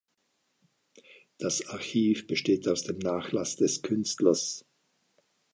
Das 1.37 1.67
Archiv 1.67 2.25
besteht 2.25 2.67
aus 2.67 2.81
dem 2.83 2.97
Nachlass 2.97 3.55
des 3.57 3.83
Künstlers. 3.83 4.65